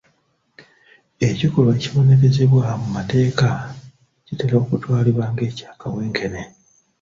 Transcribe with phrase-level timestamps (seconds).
[1.29, 3.47] Ekikolwa ekibonerezebwa mu mateeka
[4.25, 6.41] kitera okutwalibwa ng'ekya kawenkene.